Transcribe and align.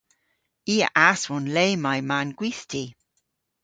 I 0.73 0.75
a 0.87 0.89
aswon 1.09 1.45
le 1.55 1.65
may 1.83 1.99
ma'n 2.09 2.29
gwithti. 2.37 2.83